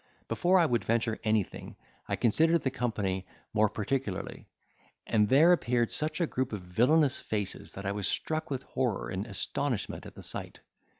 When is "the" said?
2.63-2.71, 10.15-10.23